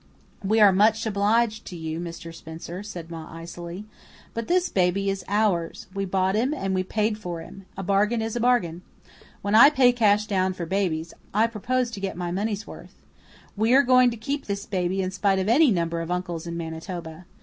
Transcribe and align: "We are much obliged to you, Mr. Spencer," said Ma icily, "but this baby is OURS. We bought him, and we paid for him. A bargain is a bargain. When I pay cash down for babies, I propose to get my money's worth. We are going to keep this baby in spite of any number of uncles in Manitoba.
"We 0.43 0.59
are 0.59 0.71
much 0.73 1.05
obliged 1.05 1.63
to 1.67 1.75
you, 1.75 1.99
Mr. 1.99 2.33
Spencer," 2.33 2.81
said 2.81 3.11
Ma 3.11 3.29
icily, 3.37 3.85
"but 4.33 4.47
this 4.47 4.67
baby 4.67 5.11
is 5.11 5.23
OURS. 5.29 5.85
We 5.93 6.05
bought 6.05 6.33
him, 6.33 6.55
and 6.55 6.73
we 6.73 6.81
paid 6.81 7.19
for 7.19 7.39
him. 7.39 7.67
A 7.77 7.83
bargain 7.83 8.19
is 8.19 8.35
a 8.35 8.39
bargain. 8.39 8.81
When 9.43 9.53
I 9.53 9.69
pay 9.69 9.91
cash 9.91 10.25
down 10.25 10.53
for 10.53 10.65
babies, 10.65 11.13
I 11.35 11.45
propose 11.45 11.91
to 11.91 11.99
get 11.99 12.17
my 12.17 12.31
money's 12.31 12.65
worth. 12.65 12.95
We 13.55 13.75
are 13.75 13.83
going 13.83 14.09
to 14.09 14.17
keep 14.17 14.45
this 14.47 14.65
baby 14.65 15.03
in 15.03 15.11
spite 15.11 15.37
of 15.37 15.47
any 15.47 15.69
number 15.69 16.01
of 16.01 16.09
uncles 16.09 16.47
in 16.47 16.57
Manitoba. 16.57 17.27